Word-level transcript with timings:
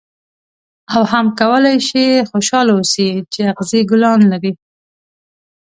او 0.95 1.03
هم 1.11 1.25
کولای 1.39 1.77
شې 1.87 2.05
خوشاله 2.29 2.71
اوسې 2.77 3.09
چې 3.33 3.41
اغزي 3.51 3.81
ګلان 3.91 4.19
لري. 4.31 4.53